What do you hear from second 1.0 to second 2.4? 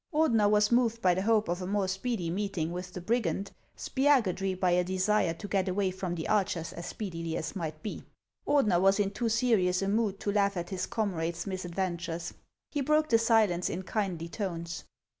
the hope of a more speedy